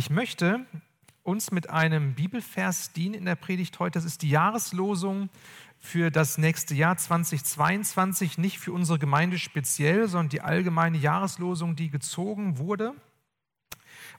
[0.00, 0.64] Ich möchte
[1.24, 3.98] uns mit einem Bibelvers dienen in der Predigt heute.
[3.98, 5.28] Das ist die Jahreslosung
[5.78, 11.90] für das nächste Jahr 2022, nicht für unsere Gemeinde speziell, sondern die allgemeine Jahreslosung, die
[11.90, 12.94] gezogen wurde.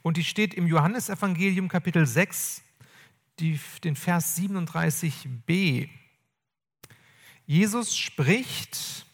[0.03, 2.61] Und die steht im Johannesevangelium Kapitel 6,
[3.39, 5.89] die, den Vers 37b.
[7.47, 9.07] Jesus spricht,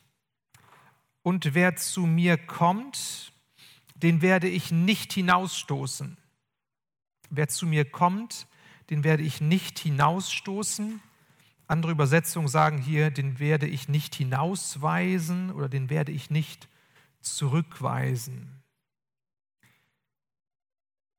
[1.24, 3.32] und wer zu mir kommt,
[3.96, 6.18] den werde ich nicht hinausstoßen.
[7.30, 8.48] Wer zu mir kommt,
[8.90, 11.02] den werde ich nicht hinausstoßen.
[11.68, 16.70] Andere Übersetzungen sagen hier, den werde ich nicht hinausweisen oder den werde ich nicht
[17.22, 18.64] zurückweisen.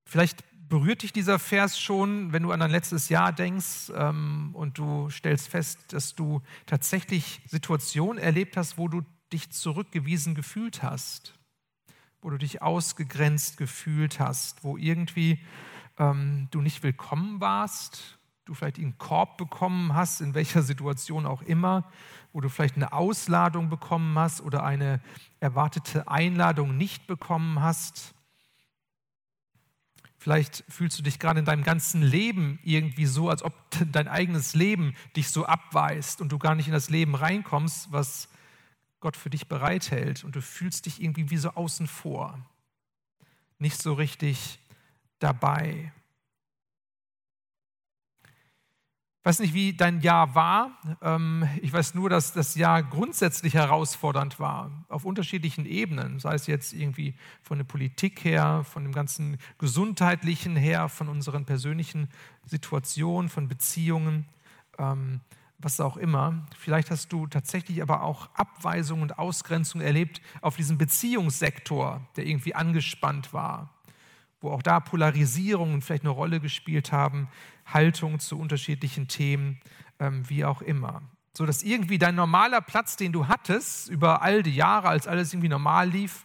[0.06, 4.79] Vielleicht berührt dich dieser Vers schon, wenn du an dein letztes Jahr denkst ähm, und
[4.79, 11.34] du stellst fest, dass du tatsächlich Situationen erlebt hast, wo du dich zurückgewiesen gefühlt hast,
[12.20, 15.38] wo du dich ausgegrenzt gefühlt hast, wo irgendwie
[15.98, 21.43] ähm, du nicht willkommen warst, du vielleicht einen Korb bekommen hast, in welcher Situation auch
[21.43, 21.90] immer,
[22.32, 25.01] wo du vielleicht eine Ausladung bekommen hast oder eine
[25.40, 28.15] erwartete Einladung nicht bekommen hast.
[30.16, 33.55] Vielleicht fühlst du dich gerade in deinem ganzen Leben irgendwie so, als ob
[33.93, 38.29] dein eigenes Leben dich so abweist und du gar nicht in das Leben reinkommst, was
[39.01, 40.24] Gott für dich bereithält.
[40.24, 42.38] Und du fühlst dich irgendwie wie so außen vor,
[43.59, 44.59] nicht so richtig
[45.19, 45.93] dabei.
[49.21, 50.79] Ich weiß nicht, wie dein Jahr war.
[51.02, 56.46] Ähm, ich weiß nur, dass das Jahr grundsätzlich herausfordernd war, auf unterschiedlichen Ebenen, sei es
[56.46, 62.09] jetzt irgendwie von der Politik her, von dem ganzen gesundheitlichen her, von unseren persönlichen
[62.46, 64.25] Situationen, von Beziehungen,
[64.78, 65.21] ähm,
[65.59, 66.47] was auch immer.
[66.56, 72.55] Vielleicht hast du tatsächlich aber auch Abweisung und Ausgrenzung erlebt auf diesem Beziehungssektor, der irgendwie
[72.55, 73.78] angespannt war
[74.41, 77.28] wo auch da Polarisierungen vielleicht eine Rolle gespielt haben,
[77.66, 79.60] Haltung zu unterschiedlichen Themen,
[79.98, 81.03] ähm, wie auch immer.
[81.36, 85.32] So dass irgendwie dein normaler Platz, den du hattest, über all die Jahre, als alles
[85.32, 86.25] irgendwie normal lief,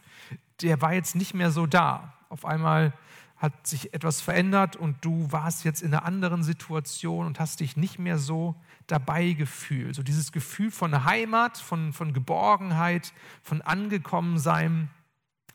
[0.62, 2.14] der war jetzt nicht mehr so da.
[2.28, 2.92] Auf einmal
[3.36, 7.76] hat sich etwas verändert und du warst jetzt in einer anderen Situation und hast dich
[7.76, 8.54] nicht mehr so
[8.86, 9.94] dabei gefühlt.
[9.94, 14.88] So dieses Gefühl von Heimat, von, von Geborgenheit, von Angekommensein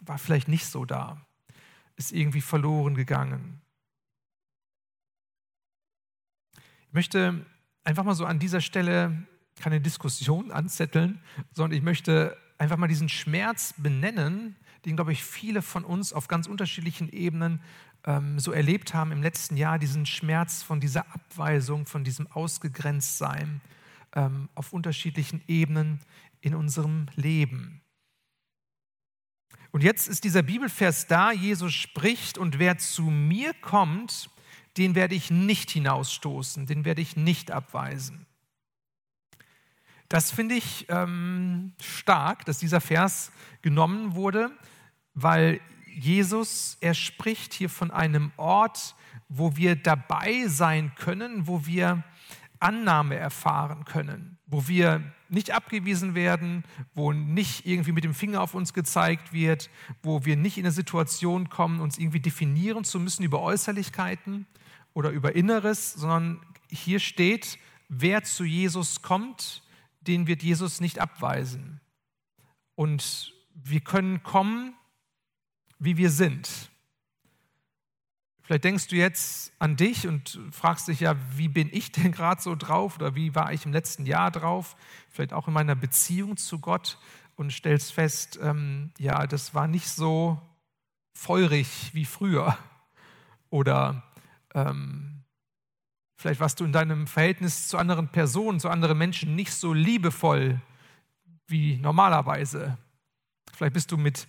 [0.01, 1.25] war vielleicht nicht so da
[1.99, 3.61] ist irgendwie verloren gegangen.
[6.87, 7.45] Ich möchte
[7.83, 9.27] einfach mal so an dieser Stelle
[9.59, 11.21] keine Diskussion anzetteln,
[11.51, 14.55] sondern ich möchte einfach mal diesen Schmerz benennen,
[14.85, 17.61] den, glaube ich, viele von uns auf ganz unterschiedlichen Ebenen
[18.05, 23.59] ähm, so erlebt haben im letzten Jahr, diesen Schmerz von dieser Abweisung, von diesem Ausgegrenztsein
[24.15, 25.99] ähm, auf unterschiedlichen Ebenen
[26.39, 27.81] in unserem Leben.
[29.71, 34.29] Und jetzt ist dieser Bibelvers da, Jesus spricht, und wer zu mir kommt,
[34.77, 38.25] den werde ich nicht hinausstoßen, den werde ich nicht abweisen.
[40.07, 43.31] Das finde ich ähm, stark, dass dieser Vers
[43.61, 44.49] genommen wurde,
[45.13, 48.95] weil Jesus, er spricht hier von einem Ort,
[49.27, 52.03] wo wir dabei sein können, wo wir
[52.59, 56.63] Annahme erfahren können, wo wir nicht abgewiesen werden,
[56.95, 59.69] wo nicht irgendwie mit dem Finger auf uns gezeigt wird,
[60.01, 64.47] wo wir nicht in eine Situation kommen, uns irgendwie definieren zu müssen über Äußerlichkeiten
[64.93, 69.61] oder über Inneres, sondern hier steht, wer zu Jesus kommt,
[70.01, 71.79] den wird Jesus nicht abweisen.
[72.75, 74.73] Und wir können kommen,
[75.77, 76.71] wie wir sind.
[78.49, 82.41] Vielleicht denkst du jetzt an dich und fragst dich ja, wie bin ich denn gerade
[82.41, 84.75] so drauf oder wie war ich im letzten Jahr drauf?
[85.11, 86.97] Vielleicht auch in meiner Beziehung zu Gott
[87.35, 90.41] und stellst fest, ähm, ja, das war nicht so
[91.13, 92.57] feurig wie früher.
[93.51, 94.01] Oder
[94.55, 95.25] ähm,
[96.17, 100.59] vielleicht warst du in deinem Verhältnis zu anderen Personen, zu anderen Menschen nicht so liebevoll
[101.45, 102.79] wie normalerweise.
[103.53, 104.27] Vielleicht bist du mit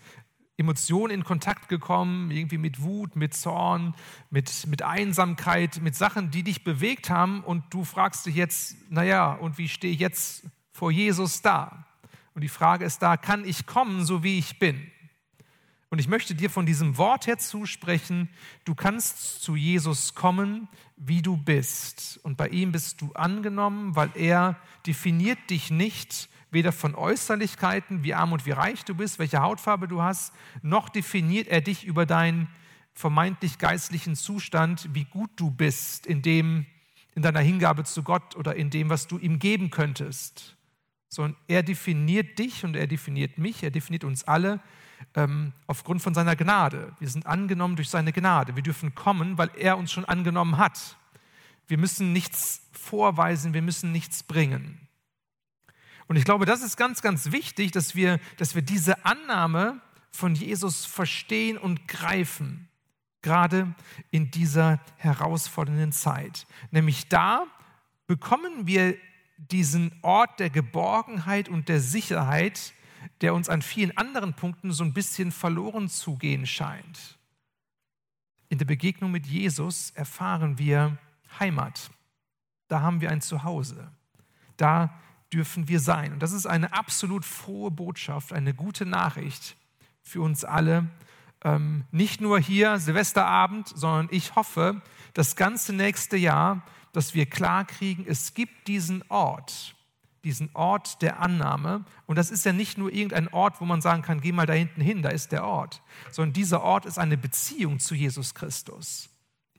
[0.60, 3.94] Emotionen in Kontakt gekommen, irgendwie mit Wut, mit Zorn,
[4.28, 9.32] mit, mit Einsamkeit, mit Sachen, die dich bewegt haben und du fragst dich jetzt, naja,
[9.32, 11.86] und wie stehe ich jetzt vor Jesus da?
[12.34, 14.90] Und die Frage ist da, kann ich kommen, so wie ich bin?
[15.88, 18.28] Und ich möchte dir von diesem Wort her zusprechen,
[18.64, 22.20] du kannst zu Jesus kommen, wie du bist.
[22.22, 24.56] Und bei ihm bist du angenommen, weil er
[24.86, 29.88] definiert dich nicht weder von Äußerlichkeiten, wie arm und wie reich du bist, welche Hautfarbe
[29.88, 30.32] du hast,
[30.62, 32.48] noch definiert er dich über deinen
[32.94, 36.66] vermeintlich geistlichen Zustand, wie gut du bist in dem,
[37.14, 40.56] in deiner Hingabe zu Gott oder in dem, was du ihm geben könntest.
[41.08, 44.60] Sondern er definiert dich und er definiert mich, er definiert uns alle
[45.14, 46.94] ähm, aufgrund von seiner Gnade.
[46.98, 48.54] Wir sind angenommen durch seine Gnade.
[48.54, 50.96] Wir dürfen kommen, weil er uns schon angenommen hat.
[51.66, 54.88] Wir müssen nichts vorweisen, wir müssen nichts bringen.
[56.10, 59.80] Und ich glaube, das ist ganz, ganz wichtig, dass wir, dass wir diese Annahme
[60.10, 62.68] von Jesus verstehen und greifen,
[63.22, 63.72] gerade
[64.10, 66.48] in dieser herausfordernden Zeit.
[66.72, 67.46] Nämlich da
[68.08, 68.96] bekommen wir
[69.36, 72.74] diesen Ort der Geborgenheit und der Sicherheit,
[73.20, 77.20] der uns an vielen anderen Punkten so ein bisschen verloren zu gehen scheint.
[78.48, 80.98] In der Begegnung mit Jesus erfahren wir
[81.38, 81.88] Heimat.
[82.66, 83.92] Da haben wir ein Zuhause.
[84.56, 84.92] Da
[85.32, 86.12] dürfen wir sein.
[86.12, 89.56] Und das ist eine absolut frohe Botschaft, eine gute Nachricht
[90.02, 90.88] für uns alle.
[91.42, 94.82] Ähm, nicht nur hier Silvesterabend, sondern ich hoffe,
[95.14, 96.62] das ganze nächste Jahr,
[96.92, 99.74] dass wir klar kriegen, es gibt diesen Ort,
[100.24, 101.84] diesen Ort der Annahme.
[102.06, 104.52] Und das ist ja nicht nur irgendein Ort, wo man sagen kann, geh mal da
[104.52, 109.08] hinten hin, da ist der Ort, sondern dieser Ort ist eine Beziehung zu Jesus Christus.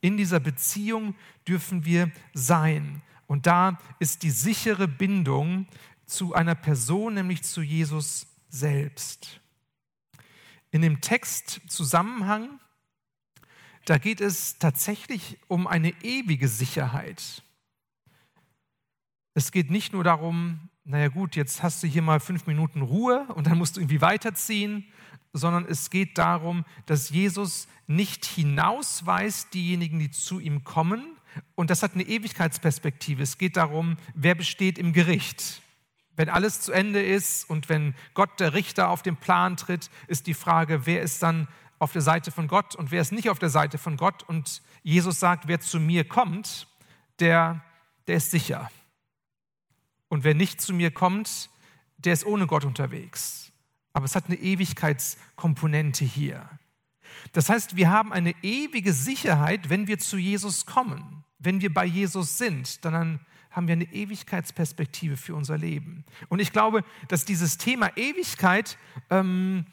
[0.02, 1.16] In dieser Beziehung
[1.48, 3.02] dürfen wir sein.
[3.31, 5.66] Und da ist die sichere Bindung
[6.06, 9.39] zu einer Person, nämlich zu Jesus selbst.
[10.69, 12.60] In dem Textzusammenhang,
[13.86, 17.42] da geht es tatsächlich um eine ewige Sicherheit.
[19.34, 23.27] Es geht nicht nur darum, naja gut, jetzt hast du hier mal fünf Minuten Ruhe
[23.34, 24.86] und dann musst du irgendwie weiterziehen,
[25.31, 31.16] sondern es geht darum, dass Jesus nicht hinausweist diejenigen, die zu ihm kommen.
[31.56, 33.24] Und das hat eine Ewigkeitsperspektive.
[33.24, 35.62] Es geht darum, wer besteht im Gericht.
[36.16, 40.28] Wenn alles zu Ende ist und wenn Gott der Richter auf den Plan tritt, ist
[40.28, 41.48] die Frage, wer ist dann
[41.80, 44.24] auf der Seite von Gott und wer ist nicht auf der Seite von Gott.
[44.24, 46.68] Und Jesus sagt, wer zu mir kommt,
[47.19, 47.63] der,
[48.07, 48.69] der ist sicher.
[50.10, 51.50] Und wer nicht zu mir kommt,
[51.98, 53.51] der ist ohne Gott unterwegs.
[53.94, 56.50] Aber es hat eine Ewigkeitskomponente hier.
[57.34, 61.21] Das heißt, wir haben eine ewige Sicherheit, wenn wir zu Jesus kommen.
[61.44, 66.06] Wenn wir bei Jesus sind, dann haben wir eine Ewigkeitsperspektive für unser Leben.
[66.30, 68.78] Und ich glaube, dass dieses Thema Ewigkeit
[69.10, 69.66] ähm,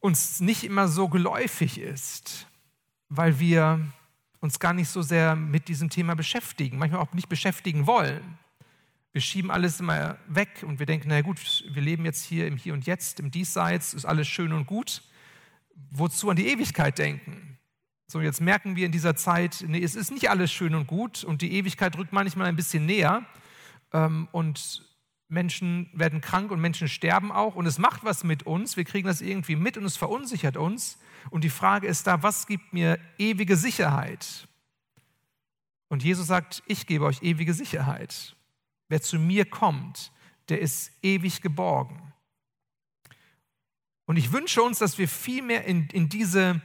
[0.00, 2.46] uns nicht immer so geläufig ist,
[3.08, 3.80] weil wir
[4.40, 8.38] uns gar nicht so sehr mit diesem Thema beschäftigen, manchmal auch nicht beschäftigen wollen.
[9.12, 12.56] Wir schieben alles immer weg und wir denken, na gut, wir leben jetzt hier im
[12.56, 15.02] Hier und Jetzt, im Diesseits, ist alles schön und gut.
[15.90, 17.58] Wozu an die Ewigkeit denken?
[18.10, 21.22] So, jetzt merken wir in dieser Zeit, nee, es ist nicht alles schön und gut
[21.22, 23.24] und die Ewigkeit rückt manchmal ein bisschen näher
[23.92, 24.84] ähm, und
[25.28, 28.76] Menschen werden krank und Menschen sterben auch und es macht was mit uns.
[28.76, 30.98] Wir kriegen das irgendwie mit und es verunsichert uns.
[31.30, 34.48] Und die Frage ist da, was gibt mir ewige Sicherheit?
[35.86, 38.34] Und Jesus sagt, ich gebe euch ewige Sicherheit.
[38.88, 40.10] Wer zu mir kommt,
[40.48, 42.10] der ist ewig geborgen.
[44.10, 46.60] Und ich wünsche uns, dass wir viel mehr in, in, diese,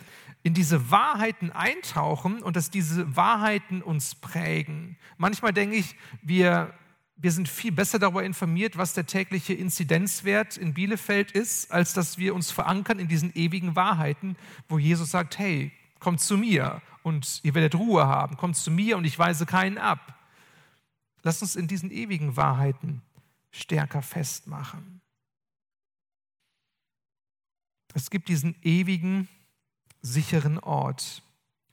[0.46, 4.96] in diese Wahrheiten eintauchen und dass diese Wahrheiten uns prägen.
[5.18, 6.72] Manchmal denke ich, wir,
[7.16, 12.20] wir sind viel besser darüber informiert, was der tägliche Inzidenzwert in Bielefeld ist, als dass
[12.20, 14.38] wir uns verankern in diesen ewigen Wahrheiten,
[14.70, 18.98] wo Jesus sagt, hey, kommt zu mir und ihr werdet Ruhe haben, kommt zu mir
[18.98, 20.14] und ich weise keinen ab.
[21.24, 23.02] Lass uns in diesen ewigen Wahrheiten
[23.50, 25.02] stärker festmachen.
[27.96, 29.28] Es gibt diesen ewigen,
[30.06, 31.24] sicheren Ort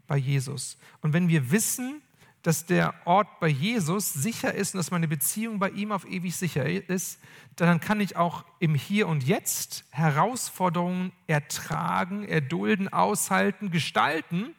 [0.07, 0.79] bei Jesus.
[1.01, 2.03] Und wenn wir wissen,
[2.43, 6.35] dass der Ort bei Jesus sicher ist und dass meine Beziehung bei ihm auf ewig
[6.35, 7.21] sicher ist,
[7.55, 14.55] dann kann ich auch im Hier und Jetzt Herausforderungen ertragen, erdulden, aushalten, gestalten,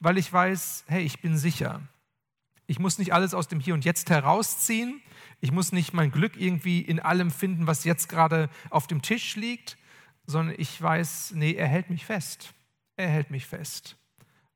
[0.00, 1.80] weil ich weiß, hey, ich bin sicher.
[2.66, 5.00] Ich muss nicht alles aus dem Hier und Jetzt herausziehen.
[5.40, 9.36] Ich muss nicht mein Glück irgendwie in allem finden, was jetzt gerade auf dem Tisch
[9.36, 9.78] liegt,
[10.26, 12.52] sondern ich weiß, nee, er hält mich fest.
[12.98, 13.96] Er hält mich fest.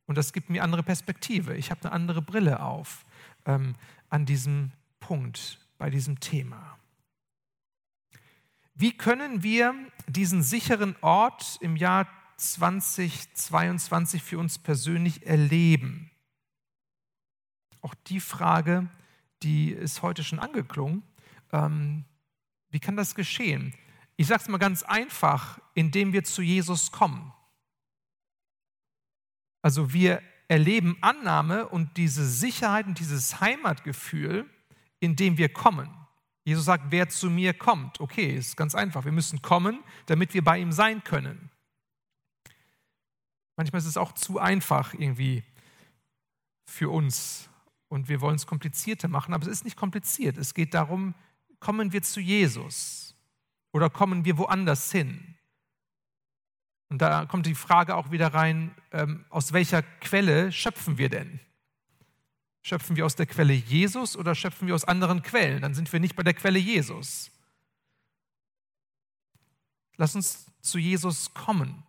[0.07, 1.57] Und das gibt mir andere Perspektive.
[1.57, 3.07] Ich habe eine andere Brille auf
[3.47, 3.75] ähm,
[4.11, 6.77] an diesem Punkt, bei diesem Thema.
[8.75, 9.75] Wie können wir
[10.07, 12.07] diesen sicheren Ort im Jahr
[12.37, 16.13] 2022 für uns persönlich erleben?
[17.83, 18.89] auch die Frage,
[19.43, 21.03] die ist heute schon angeklungen.
[21.53, 22.05] Ähm,
[22.71, 23.75] wie kann das geschehen?
[24.17, 27.33] Ich sage es mal ganz einfach, indem wir zu Jesus kommen.
[29.63, 34.49] Also wir erleben Annahme und diese Sicherheit und dieses Heimatgefühl,
[35.01, 35.89] indem wir kommen.
[36.45, 38.01] Jesus sagt, wer zu mir kommt.
[38.01, 39.05] Okay, ist ganz einfach.
[39.05, 41.51] Wir müssen kommen, damit wir bei ihm sein können.
[43.57, 45.45] Manchmal ist es auch zu einfach irgendwie
[46.67, 47.49] für uns,
[47.89, 50.39] und wir wollen es komplizierter machen, aber es ist nicht kompliziert.
[50.39, 51.15] Es geht darum,
[51.61, 53.15] kommen wir zu Jesus
[53.73, 55.32] oder kommen wir woanders hin?
[56.93, 61.41] Und da kommt die Frage auch wieder rein, ähm, aus welcher Quelle schöpfen wir denn?
[62.61, 65.63] Schöpfen wir aus der Quelle Jesus oder schöpfen wir aus anderen Quellen?
[65.63, 67.31] Dann sind wir nicht bei der Quelle Jesus.
[69.97, 71.83] Lass uns zu Jesus kommen.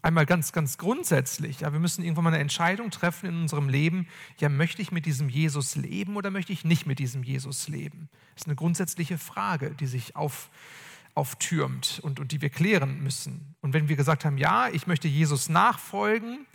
[0.00, 1.62] Einmal ganz, ganz grundsätzlich.
[1.62, 4.06] Ja, wir müssen irgendwann mal eine Entscheidung treffen in unserem Leben.
[4.38, 8.08] Ja, möchte ich mit diesem Jesus leben oder möchte ich nicht mit diesem Jesus leben?
[8.34, 10.50] Das ist eine grundsätzliche Frage, die sich auf,
[11.14, 13.54] auftürmt und, und die wir klären müssen.
[13.60, 16.46] Und wenn wir gesagt haben, ja, ich möchte Jesus nachfolgen,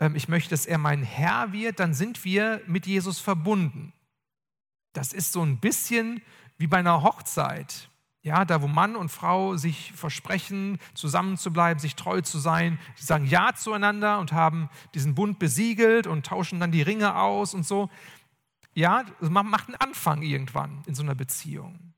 [0.00, 3.92] ähm, ich möchte, dass er mein Herr wird, dann sind wir mit Jesus verbunden.
[4.92, 6.20] Das ist so ein bisschen
[6.58, 7.88] wie bei einer Hochzeit.
[8.24, 13.26] Ja, da wo Mann und Frau sich versprechen, zusammenzubleiben, sich treu zu sein, sie sagen
[13.26, 17.90] Ja zueinander und haben diesen Bund besiegelt und tauschen dann die Ringe aus und so.
[18.74, 21.91] Ja, man macht einen Anfang irgendwann in so einer Beziehung.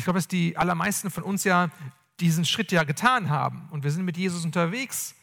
[0.00, 1.70] Ich glaube, dass die allermeisten von uns ja
[2.18, 5.14] diesen Schritt ja getan haben und wir sind mit Jesus unterwegs.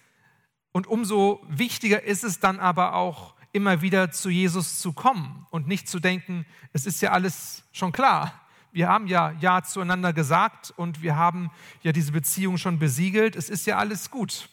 [0.71, 5.67] Und umso wichtiger ist es dann aber auch, immer wieder zu Jesus zu kommen und
[5.67, 10.71] nicht zu denken, es ist ja alles schon klar wir haben ja Ja zueinander gesagt
[10.77, 11.49] und wir haben
[11.81, 13.35] ja diese Beziehung schon besiegelt.
[13.35, 14.49] Es ist ja alles gut.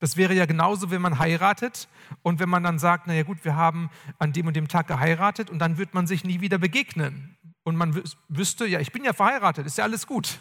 [0.00, 1.88] Das wäre ja genauso, wenn man heiratet
[2.22, 5.48] und wenn man dann sagt, naja gut, wir haben an dem und dem Tag geheiratet
[5.48, 7.37] und dann wird man sich nie wieder begegnen.
[7.68, 10.40] Und man wüsste, ja, ich bin ja verheiratet, ist ja alles gut.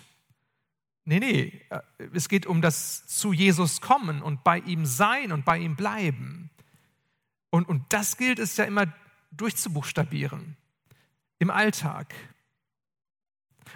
[1.03, 1.81] Nee, nee, äh,
[2.13, 6.49] es geht um das zu Jesus kommen und bei ihm sein und bei ihm bleiben.
[7.49, 8.93] Und, und das gilt es ja immer
[9.31, 10.55] durchzubuchstabieren
[11.39, 12.15] im Alltag.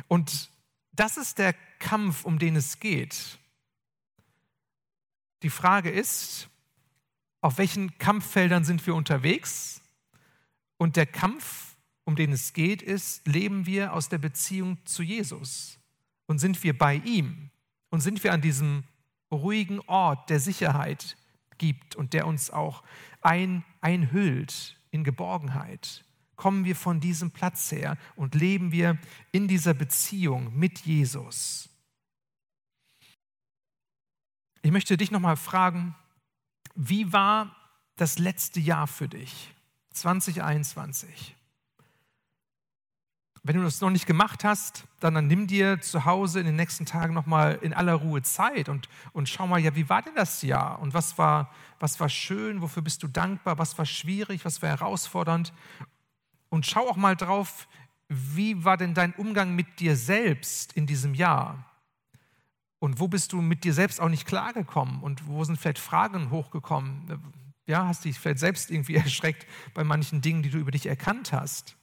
[0.07, 0.49] Und
[0.93, 3.37] das ist der Kampf, um den es geht.
[5.43, 6.47] Die Frage ist,
[7.41, 9.81] auf welchen Kampffeldern sind wir unterwegs?
[10.77, 11.70] Und der Kampf,
[12.03, 15.79] um den es geht, ist, leben wir aus der Beziehung zu Jesus?
[16.25, 17.49] Und sind wir bei ihm?
[17.89, 18.83] Und sind wir an diesem
[19.31, 21.17] ruhigen Ort, der Sicherheit
[21.57, 22.83] gibt und der uns auch
[23.21, 26.03] ein, einhüllt in Geborgenheit?
[26.41, 28.97] kommen wir von diesem Platz her und leben wir
[29.31, 31.69] in dieser Beziehung mit Jesus.
[34.63, 35.95] Ich möchte dich nochmal fragen,
[36.73, 37.55] wie war
[37.95, 39.53] das letzte Jahr für dich,
[39.91, 41.35] 2021?
[43.43, 46.55] Wenn du das noch nicht gemacht hast, dann, dann nimm dir zu Hause in den
[46.55, 50.13] nächsten Tagen nochmal in aller Ruhe Zeit und, und schau mal, ja, wie war denn
[50.15, 50.79] das Jahr?
[50.79, 52.61] Und was war, was war schön?
[52.61, 53.57] Wofür bist du dankbar?
[53.57, 54.45] Was war schwierig?
[54.45, 55.53] Was war herausfordernd?
[56.49, 57.67] Und schau auch mal drauf,
[58.09, 61.65] wie war denn dein Umgang mit dir selbst in diesem Jahr?
[62.77, 65.01] Und wo bist du mit dir selbst auch nicht klargekommen?
[65.01, 67.21] Und wo sind vielleicht Fragen hochgekommen?
[67.65, 71.31] Ja, hast dich vielleicht selbst irgendwie erschreckt bei manchen Dingen, die du über dich erkannt
[71.31, 71.75] hast?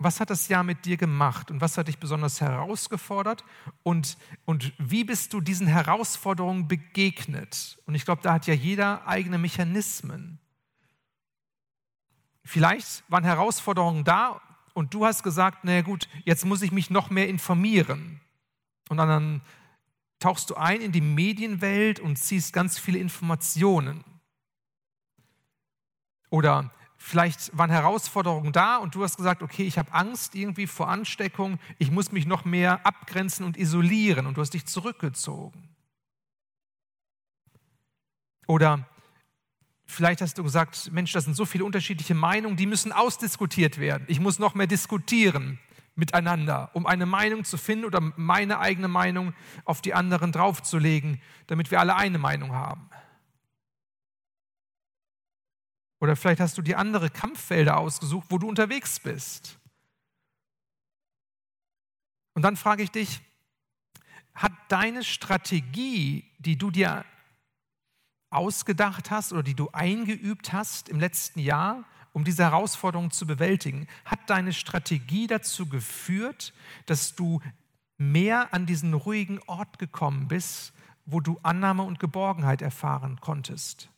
[0.00, 3.44] Was hat das Jahr mit dir gemacht und was hat dich besonders herausgefordert
[3.82, 7.78] und, und wie bist du diesen Herausforderungen begegnet?
[7.84, 10.38] Und ich glaube, da hat ja jeder eigene Mechanismen.
[12.44, 14.40] Vielleicht waren Herausforderungen da
[14.72, 18.20] und du hast gesagt, na gut, jetzt muss ich mich noch mehr informieren.
[18.88, 19.42] Und dann
[20.20, 24.04] tauchst du ein in die Medienwelt und ziehst ganz viele Informationen.
[26.30, 30.88] Oder vielleicht waren Herausforderungen da und du hast gesagt, okay, ich habe Angst irgendwie vor
[30.88, 35.68] Ansteckung, ich muss mich noch mehr abgrenzen und isolieren und du hast dich zurückgezogen.
[38.46, 38.86] Oder
[39.90, 44.04] Vielleicht hast du gesagt, Mensch, das sind so viele unterschiedliche Meinungen, die müssen ausdiskutiert werden.
[44.06, 45.58] Ich muss noch mehr diskutieren
[45.94, 49.32] miteinander, um eine Meinung zu finden oder meine eigene Meinung
[49.64, 52.90] auf die anderen draufzulegen, damit wir alle eine Meinung haben.
[56.00, 59.58] Oder vielleicht hast du dir andere Kampffelder ausgesucht, wo du unterwegs bist.
[62.34, 63.20] Und dann frage ich dich,
[64.34, 67.04] hat deine Strategie, die du dir
[68.30, 73.88] ausgedacht hast oder die du eingeübt hast im letzten Jahr, um diese Herausforderung zu bewältigen,
[74.04, 76.52] hat deine Strategie dazu geführt,
[76.86, 77.40] dass du
[77.96, 80.72] mehr an diesen ruhigen Ort gekommen bist,
[81.06, 83.90] wo du Annahme und Geborgenheit erfahren konntest?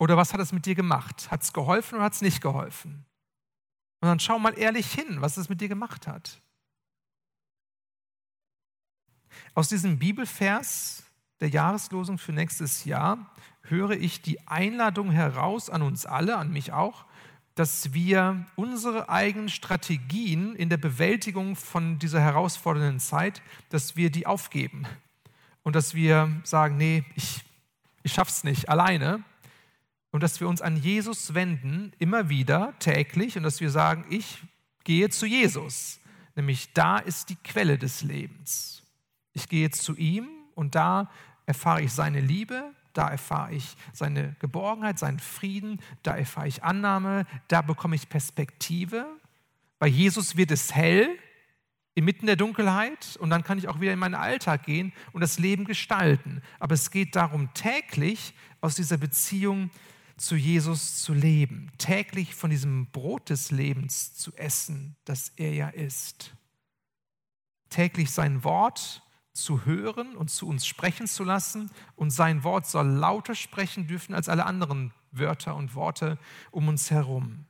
[0.00, 1.30] Oder was hat es mit dir gemacht?
[1.30, 3.04] Hat es geholfen oder hat es nicht geholfen?
[4.00, 6.40] Und dann schau mal ehrlich hin, was es mit dir gemacht hat.
[9.54, 11.04] Aus diesem Bibelvers
[11.40, 13.30] der Jahreslosung für nächstes Jahr
[13.60, 17.04] höre ich die Einladung heraus an uns alle, an mich auch,
[17.54, 24.26] dass wir unsere eigenen Strategien in der Bewältigung von dieser herausfordernden Zeit, dass wir die
[24.26, 24.86] aufgeben
[25.62, 27.44] und dass wir sagen, nee, ich,
[28.02, 29.22] ich schaff's nicht alleine
[30.10, 34.42] und dass wir uns an Jesus wenden, immer wieder, täglich und dass wir sagen, ich
[34.84, 36.00] gehe zu Jesus.
[36.34, 38.82] Nämlich da ist die Quelle des Lebens.
[39.32, 41.10] Ich gehe zu ihm und da
[41.46, 47.26] erfahre ich seine Liebe, da erfahre ich seine Geborgenheit, seinen Frieden, da erfahre ich Annahme,
[47.48, 49.06] da bekomme ich Perspektive.
[49.78, 51.08] Bei Jesus wird es hell
[51.94, 55.38] inmitten der Dunkelheit und dann kann ich auch wieder in meinen Alltag gehen und das
[55.38, 56.42] Leben gestalten.
[56.58, 59.70] Aber es geht darum, täglich aus dieser Beziehung
[60.20, 65.68] zu Jesus zu leben, täglich von diesem Brot des Lebens zu essen, das er ja
[65.68, 66.36] ist.
[67.70, 72.86] Täglich sein Wort zu hören und zu uns sprechen zu lassen und sein Wort soll
[72.86, 76.18] lauter sprechen dürfen als alle anderen Wörter und Worte
[76.50, 77.46] um uns herum.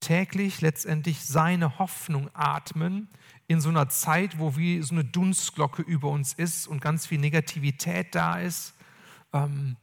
[0.00, 3.08] Täglich letztendlich seine Hoffnung atmen
[3.48, 7.18] in so einer Zeit, wo wie so eine Dunstglocke über uns ist und ganz viel
[7.18, 8.74] Negativität da ist.
[9.34, 9.76] Ähm,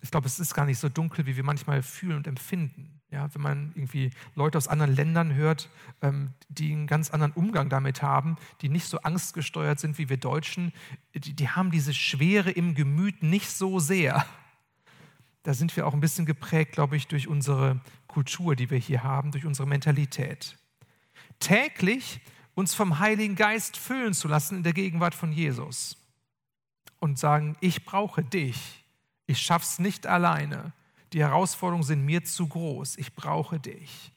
[0.00, 3.00] ich glaube, es ist gar nicht so dunkel, wie wir manchmal fühlen und empfinden.
[3.10, 5.70] Ja, wenn man irgendwie Leute aus anderen Ländern hört,
[6.02, 10.18] ähm, die einen ganz anderen Umgang damit haben, die nicht so angstgesteuert sind wie wir
[10.18, 10.72] Deutschen,
[11.14, 14.26] die, die haben diese Schwere im Gemüt nicht so sehr.
[15.42, 19.02] Da sind wir auch ein bisschen geprägt, glaube ich, durch unsere Kultur, die wir hier
[19.02, 20.58] haben, durch unsere Mentalität.
[21.40, 22.20] Täglich
[22.54, 25.96] uns vom Heiligen Geist füllen zu lassen in der Gegenwart von Jesus
[27.00, 28.77] und sagen, ich brauche dich
[29.28, 30.72] ich schaff's nicht alleine.
[31.12, 32.96] Die Herausforderungen sind mir zu groß.
[32.96, 34.10] Ich brauche dich.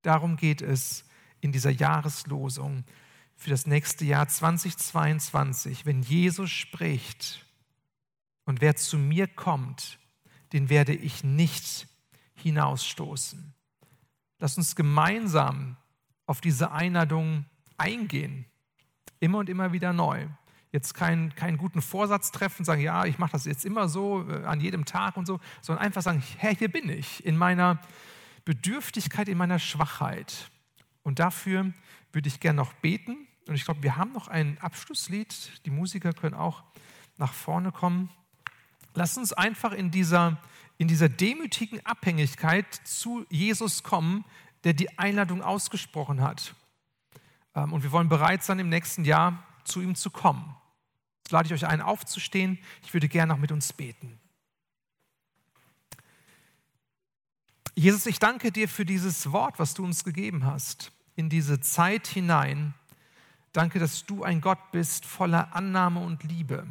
[0.00, 1.04] Darum geht es
[1.42, 2.84] in dieser Jahreslosung
[3.36, 5.84] für das nächste Jahr 2022.
[5.84, 7.44] Wenn Jesus spricht
[8.46, 9.98] und wer zu mir kommt,
[10.54, 11.86] den werde ich nicht
[12.34, 13.54] hinausstoßen.
[14.38, 15.76] Lass uns gemeinsam
[16.24, 17.44] auf diese Einladung
[17.76, 18.46] eingehen,
[19.18, 20.28] immer und immer wieder neu
[20.72, 24.44] jetzt keinen, keinen guten Vorsatz treffen, sagen, ja, ich mache das jetzt immer so, äh,
[24.44, 27.80] an jedem Tag und so, sondern einfach sagen, Herr, hier bin ich, in meiner
[28.44, 30.50] Bedürftigkeit, in meiner Schwachheit.
[31.02, 31.72] Und dafür
[32.12, 33.26] würde ich gerne noch beten.
[33.48, 35.64] Und ich glaube, wir haben noch ein Abschlusslied.
[35.66, 36.62] Die Musiker können auch
[37.16, 38.10] nach vorne kommen.
[38.94, 40.38] Lass uns einfach in dieser,
[40.78, 44.24] in dieser demütigen Abhängigkeit zu Jesus kommen,
[44.64, 46.54] der die Einladung ausgesprochen hat.
[47.54, 50.56] Ähm, und wir wollen bereit sein, im nächsten Jahr zu ihm zu kommen
[51.30, 52.58] lade ich euch ein, aufzustehen.
[52.82, 54.18] Ich würde gerne noch mit uns beten.
[57.74, 62.06] Jesus, ich danke dir für dieses Wort, was du uns gegeben hast, in diese Zeit
[62.06, 62.74] hinein.
[63.52, 66.66] Danke, dass du ein Gott bist voller Annahme und Liebe.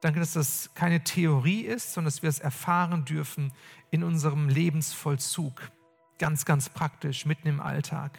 [0.00, 3.52] Danke, dass das keine Theorie ist, sondern dass wir es erfahren dürfen
[3.90, 5.70] in unserem Lebensvollzug.
[6.18, 8.18] Ganz, ganz praktisch, mitten im Alltag.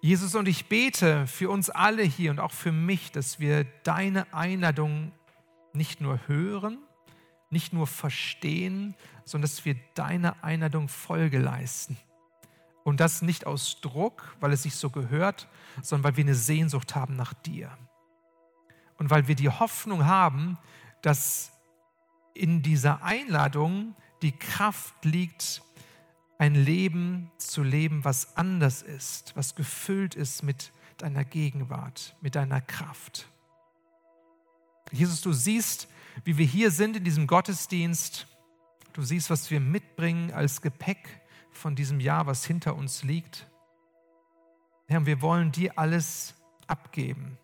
[0.00, 4.32] Jesus, und ich bete für uns alle hier und auch für mich, dass wir deine
[4.32, 5.12] Einladung
[5.72, 6.78] nicht nur hören,
[7.50, 11.96] nicht nur verstehen, sondern dass wir deine Einladung Folge leisten.
[12.84, 15.48] Und das nicht aus Druck, weil es sich so gehört,
[15.82, 17.76] sondern weil wir eine Sehnsucht haben nach dir.
[18.96, 20.58] Und weil wir die Hoffnung haben,
[21.02, 21.52] dass
[22.34, 25.62] in dieser Einladung die Kraft liegt,
[26.38, 32.60] ein Leben zu leben, was anders ist, was gefüllt ist mit deiner Gegenwart, mit deiner
[32.60, 33.28] Kraft.
[34.92, 35.88] Jesus, du siehst,
[36.24, 38.26] wie wir hier sind in diesem Gottesdienst.
[38.92, 41.20] Du siehst, was wir mitbringen als Gepäck
[41.50, 43.46] von diesem Jahr, was hinter uns liegt.
[44.86, 46.34] Herr, wir wollen dir alles
[46.66, 47.36] abgeben.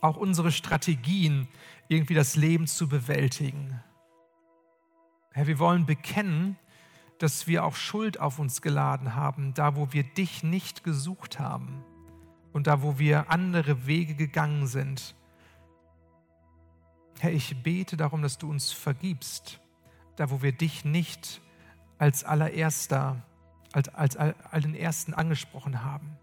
[0.00, 1.48] Auch unsere Strategien,
[1.88, 3.82] irgendwie das Leben zu bewältigen.
[5.32, 6.58] Herr, wir wollen bekennen,
[7.24, 11.82] dass wir auch Schuld auf uns geladen haben, da wo wir dich nicht gesucht haben
[12.52, 15.14] und da wo wir andere Wege gegangen sind.
[17.20, 19.58] Herr, ich bete darum, dass du uns vergibst,
[20.16, 21.40] da wo wir dich nicht
[21.96, 23.22] als allererster,
[23.72, 26.18] als, als, als den Ersten angesprochen haben.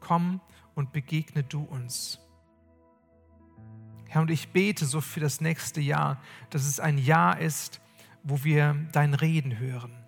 [0.00, 0.40] Komm
[0.74, 2.18] und begegne du uns.
[4.08, 7.80] Herr, und ich bete so für das nächste Jahr, dass es ein Jahr ist,
[8.24, 10.07] wo wir dein Reden hören.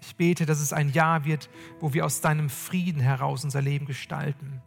[0.00, 3.86] Ich bete, dass es ein Jahr wird, wo wir aus deinem Frieden heraus unser Leben
[3.86, 4.62] gestalten.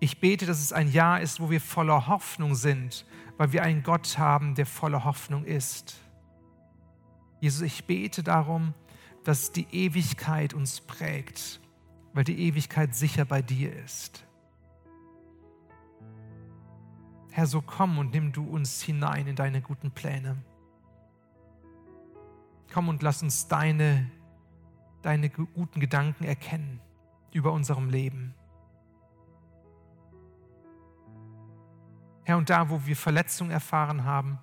[0.00, 3.04] Ich bete, dass es ein Jahr ist, wo wir voller Hoffnung sind,
[3.36, 5.96] weil wir einen Gott haben, der voller Hoffnung ist.
[7.40, 8.74] Jesus, ich bete darum,
[9.24, 11.60] dass die Ewigkeit uns prägt,
[12.14, 14.24] weil die Ewigkeit sicher bei dir ist.
[17.30, 20.36] Herr, so komm und nimm du uns hinein in deine guten Pläne.
[22.72, 24.10] Komm und lass uns deine,
[25.02, 26.80] deine guten Gedanken erkennen
[27.32, 28.34] über unserem Leben.
[32.24, 34.38] Herr, und da, wo wir Verletzung erfahren haben,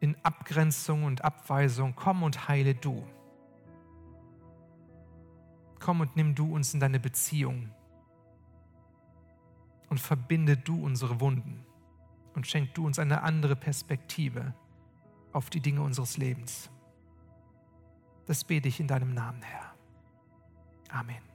[0.00, 3.06] in Abgrenzung und Abweisung, komm und heile du.
[5.78, 7.70] Komm und nimm du uns in deine Beziehung
[9.90, 11.66] und verbinde du unsere Wunden
[12.34, 14.54] und schenk du uns eine andere Perspektive
[15.32, 16.70] auf die Dinge unseres Lebens.
[18.26, 19.74] Das bete ich in deinem Namen, Herr.
[20.90, 21.31] Amen.